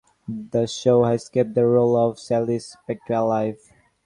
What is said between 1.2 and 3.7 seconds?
kept the role of Sally Spectra alive.